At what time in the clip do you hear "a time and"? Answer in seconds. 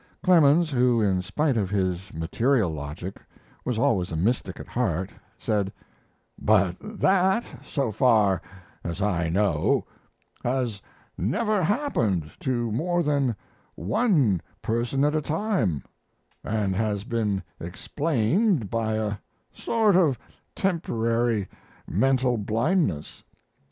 15.13-16.75